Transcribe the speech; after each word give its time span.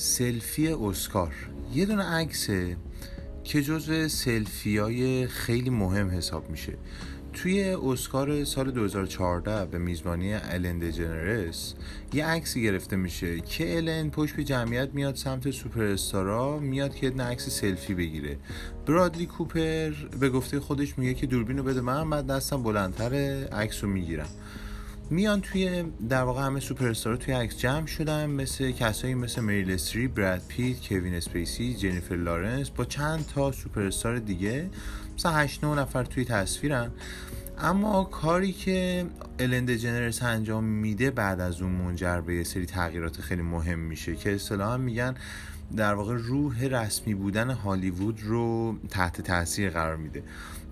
سلفی 0.00 0.68
اسکار 0.68 1.34
یه 1.74 1.86
دونه 1.86 2.02
عکسه 2.02 2.76
که 3.44 3.62
جزو 3.62 4.08
سلفی 4.08 4.78
های 4.78 5.26
خیلی 5.26 5.70
مهم 5.70 6.10
حساب 6.10 6.50
میشه 6.50 6.72
توی 7.32 7.64
اسکار 7.64 8.44
سال 8.44 8.70
2014 8.70 9.66
به 9.66 9.78
میزبانی 9.78 10.34
الن 10.34 10.78
دجنرس 10.78 11.74
یه 12.12 12.26
عکسی 12.26 12.62
گرفته 12.62 12.96
میشه 12.96 13.40
که 13.40 13.76
الن 13.76 14.10
پشت 14.10 14.36
به 14.36 14.44
جمعیت 14.44 14.88
میاد 14.94 15.16
سمت 15.16 15.50
سوپر 15.50 15.82
استارا 15.82 16.58
میاد 16.58 16.94
که 16.94 17.06
یه 17.06 17.22
عکس 17.22 17.48
سلفی 17.48 17.94
بگیره 17.94 18.38
برادلی 18.86 19.26
کوپر 19.26 19.90
به 20.20 20.30
گفته 20.30 20.60
خودش 20.60 20.98
میگه 20.98 21.14
که 21.14 21.26
دوربین 21.26 21.58
رو 21.58 21.64
بده 21.64 21.80
من 21.80 22.10
بعد 22.10 22.26
دستم 22.26 22.62
بلندتر 22.62 23.14
عکس 23.52 23.84
رو 23.84 23.90
میگیرم 23.90 24.28
میان 25.10 25.40
توی 25.40 25.84
در 26.08 26.22
واقع 26.22 26.42
همه 26.42 26.60
سوپر 26.60 26.88
استار 26.88 27.16
توی 27.16 27.34
عکس 27.34 27.58
جمع 27.58 27.86
شدن 27.86 28.30
مثل 28.30 28.70
کسایی 28.70 29.14
مثل 29.14 29.40
مریل 29.40 29.70
استری، 29.70 30.08
براد 30.08 30.42
پیت، 30.48 30.88
کوین 30.88 31.14
اسپیسی، 31.14 31.74
جنیفر 31.74 32.16
لارنس 32.16 32.70
با 32.70 32.84
چند 32.84 33.26
تا 33.34 33.52
سوپر 33.52 33.82
استار 33.82 34.18
دیگه 34.18 34.70
مثلا 35.14 35.32
8 35.32 35.64
9 35.64 35.80
نفر 35.80 36.04
توی 36.04 36.24
تصویرن. 36.24 36.90
اما 37.58 38.04
کاری 38.04 38.52
که 38.52 39.06
الن 39.40 39.64
دجنرس 39.64 40.22
انجام 40.22 40.64
میده 40.64 41.10
بعد 41.10 41.40
از 41.40 41.62
اون 41.62 41.72
منجر 41.72 42.20
به 42.20 42.34
یه 42.34 42.44
سری 42.44 42.66
تغییرات 42.66 43.20
خیلی 43.20 43.42
مهم 43.42 43.78
میشه 43.78 44.16
که 44.16 44.34
اصطلاحا 44.34 44.76
میگن 44.76 45.14
در 45.76 45.94
واقع 45.94 46.14
روح 46.16 46.64
رسمی 46.64 47.14
بودن 47.14 47.50
هالیوود 47.50 48.22
رو 48.22 48.78
تحت 48.90 49.20
تاثیر 49.20 49.70
قرار 49.70 49.96
میده 49.96 50.22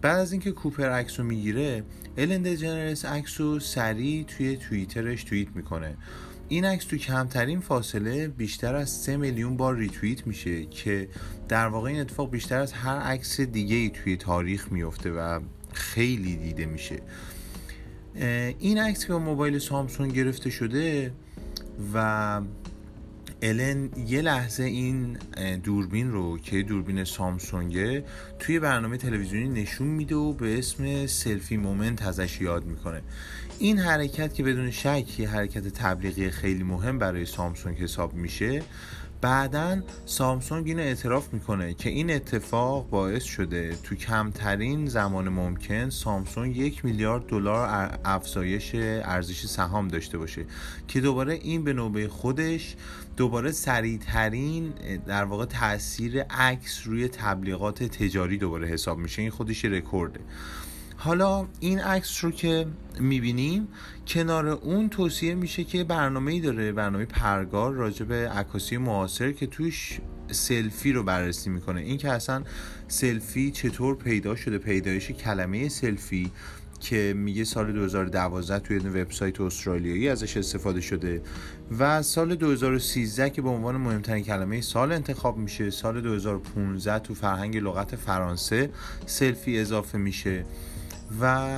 بعد 0.02 0.18
از 0.18 0.32
اینکه 0.32 0.52
کوپر 0.52 0.90
عکس 0.90 1.20
رو 1.20 1.26
میگیره 1.26 1.84
الن 2.18 2.42
دجنرس 2.42 3.04
رو 3.40 3.60
سریع 3.60 4.24
توی 4.24 4.56
توییترش 4.56 5.24
توییت 5.24 5.48
میکنه 5.54 5.96
این 6.48 6.64
عکس 6.64 6.84
تو 6.84 6.96
کمترین 6.96 7.60
فاصله 7.60 8.28
بیشتر 8.28 8.74
از 8.74 8.90
3 8.90 9.16
میلیون 9.16 9.56
بار 9.56 9.76
ریتوییت 9.76 10.26
میشه 10.26 10.64
که 10.64 11.08
در 11.48 11.66
واقع 11.66 11.90
این 11.90 12.00
اتفاق 12.00 12.30
بیشتر 12.30 12.58
از 12.58 12.72
هر 12.72 12.98
عکس 12.98 13.40
دیگه 13.40 13.76
ای 13.76 13.90
توی 13.90 14.16
تاریخ 14.16 14.72
میفته 14.72 15.10
و 15.10 15.40
خیلی 15.72 16.36
دیده 16.36 16.66
میشه 16.66 17.00
این 18.58 18.78
عکس 18.78 19.06
که 19.06 19.12
با 19.12 19.18
موبایل 19.18 19.58
سامسونگ 19.58 20.12
گرفته 20.12 20.50
شده 20.50 21.12
و 21.94 22.40
الن 23.42 23.90
یه 24.06 24.22
لحظه 24.22 24.62
این 24.62 25.18
دوربین 25.64 26.12
رو 26.12 26.38
که 26.38 26.62
دوربین 26.62 27.04
سامسونگه 27.04 28.04
توی 28.38 28.58
برنامه 28.58 28.96
تلویزیونی 28.96 29.62
نشون 29.62 29.86
میده 29.86 30.14
و 30.14 30.32
به 30.32 30.58
اسم 30.58 31.06
سلفی 31.06 31.56
مومنت 31.56 32.02
ازش 32.02 32.40
یاد 32.40 32.64
میکنه 32.64 33.02
این 33.58 33.78
حرکت 33.78 34.34
که 34.34 34.42
بدون 34.42 34.70
شک 34.70 35.20
یه 35.20 35.28
حرکت 35.28 35.68
تبلیغی 35.68 36.30
خیلی 36.30 36.62
مهم 36.62 36.98
برای 36.98 37.26
سامسونگ 37.26 37.78
حساب 37.78 38.14
میشه 38.14 38.62
بعدا 39.20 39.82
سامسونگ 40.06 40.68
اینو 40.68 40.82
اعتراف 40.82 41.34
میکنه 41.34 41.74
که 41.74 41.90
این 41.90 42.10
اتفاق 42.10 42.90
باعث 42.90 43.24
شده 43.24 43.76
تو 43.82 43.94
کمترین 43.94 44.86
زمان 44.86 45.28
ممکن 45.28 45.90
سامسونگ 45.90 46.56
یک 46.56 46.84
میلیارد 46.84 47.26
دلار 47.26 47.98
افزایش 48.04 48.70
ارزش 48.74 49.46
سهام 49.46 49.88
داشته 49.88 50.18
باشه 50.18 50.44
که 50.88 51.00
دوباره 51.00 51.34
این 51.34 51.64
به 51.64 51.72
نوبه 51.72 52.08
خودش 52.08 52.76
دوباره 53.16 53.52
سریعترین 53.52 54.72
در 55.06 55.24
واقع 55.24 55.44
تاثیر 55.44 56.22
عکس 56.22 56.86
روی 56.86 57.08
تبلیغات 57.08 57.82
تجاری 57.82 58.38
دوباره 58.38 58.68
حساب 58.68 58.98
میشه. 58.98 59.22
این 59.22 59.30
خودش 59.30 59.64
رکورده. 59.64 60.20
حالا 60.96 61.46
این 61.60 61.80
عکس 61.80 62.24
رو 62.24 62.30
که 62.30 62.66
میبینیم 63.00 63.68
کنار 64.06 64.46
اون 64.46 64.88
توصیه 64.88 65.34
میشه 65.34 65.64
که 65.64 65.84
برنامه 65.84 66.40
داره 66.40 66.72
برنامه 66.72 67.04
پرگار 67.04 67.72
راجع 67.72 68.04
به 68.04 68.28
عکاسی 68.28 68.76
معاصر 68.76 69.32
که 69.32 69.46
توش 69.46 69.98
سلفی 70.30 70.92
رو 70.92 71.02
بررسی 71.02 71.50
میکنه 71.50 71.80
این 71.80 71.98
که 71.98 72.10
اصلا 72.10 72.42
سلفی 72.88 73.50
چطور 73.50 73.96
پیدا 73.96 74.36
شده 74.36 74.58
پیدایش 74.58 75.10
کلمه 75.10 75.68
سلفی 75.68 76.30
که 76.80 77.14
میگه 77.16 77.44
سال 77.44 77.72
2012 77.72 78.58
توی 78.58 78.78
وبسایت 78.78 79.40
استرالیایی 79.40 80.08
ازش 80.08 80.36
استفاده 80.36 80.80
شده 80.80 81.22
و 81.78 82.02
سال 82.02 82.34
2013 82.34 83.30
که 83.30 83.42
به 83.42 83.48
عنوان 83.48 83.76
مهمترین 83.76 84.24
کلمه 84.24 84.60
سال 84.60 84.92
انتخاب 84.92 85.36
میشه 85.36 85.70
سال 85.70 86.00
2015 86.00 86.98
تو 86.98 87.14
فرهنگ 87.14 87.56
لغت 87.56 87.96
فرانسه 87.96 88.70
سلفی 89.06 89.58
اضافه 89.58 89.98
میشه 89.98 90.44
و 91.20 91.56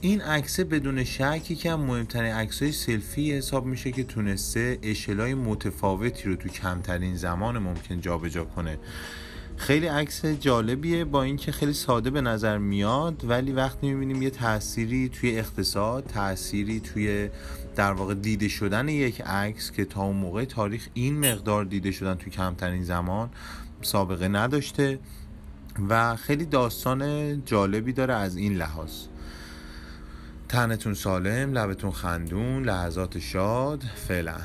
این 0.00 0.20
عکس 0.20 0.60
بدون 0.60 1.04
شک 1.04 1.50
یکی 1.50 1.68
از 1.68 1.78
مهمترین 1.78 2.32
عکسای 2.32 2.72
سلفی 2.72 3.32
حساب 3.32 3.66
میشه 3.66 3.92
که 3.92 4.04
تونسته 4.04 4.78
اشلای 4.82 5.34
متفاوتی 5.34 6.28
رو 6.28 6.36
تو 6.36 6.48
کمترین 6.48 7.16
زمان 7.16 7.58
ممکن 7.58 8.00
جابجا 8.00 8.44
کنه. 8.44 8.78
خیلی 9.56 9.86
عکس 9.86 10.24
جالبیه 10.24 11.04
با 11.04 11.22
اینکه 11.22 11.52
خیلی 11.52 11.72
ساده 11.72 12.10
به 12.10 12.20
نظر 12.20 12.58
میاد 12.58 13.24
ولی 13.24 13.52
وقتی 13.52 13.86
میبینیم 13.94 14.22
یه 14.22 14.30
تأثیری 14.30 15.08
توی 15.08 15.38
اقتصاد 15.38 16.04
تأثیری 16.04 16.80
توی 16.80 17.28
در 17.76 17.92
واقع 17.92 18.14
دیده 18.14 18.48
شدن 18.48 18.88
یک 18.88 19.20
عکس 19.20 19.70
که 19.72 19.84
تا 19.84 20.02
اون 20.02 20.16
موقع 20.16 20.44
تاریخ 20.44 20.88
این 20.94 21.32
مقدار 21.32 21.64
دیده 21.64 21.90
شدن 21.90 22.14
توی 22.14 22.32
کمترین 22.32 22.84
زمان 22.84 23.30
سابقه 23.82 24.28
نداشته. 24.28 24.98
و 25.88 26.16
خیلی 26.16 26.44
داستان 26.44 27.42
جالبی 27.44 27.92
داره 27.92 28.14
از 28.14 28.36
این 28.36 28.56
لحاظ. 28.56 28.92
تنتون 30.48 30.94
سالم 30.94 31.52
لبتون 31.52 31.90
خندون 31.90 32.64
لحظات 32.64 33.18
شاد 33.18 33.82
فعلا. 34.08 34.36